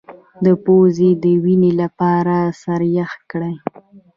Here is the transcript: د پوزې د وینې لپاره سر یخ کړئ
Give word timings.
د 0.45 0.47
پوزې 0.63 1.09
د 1.23 1.25
وینې 1.43 1.71
لپاره 1.81 2.35
سر 2.61 2.81
یخ 2.97 3.11
کړئ 3.31 3.55